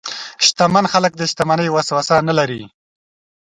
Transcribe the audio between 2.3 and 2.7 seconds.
لري.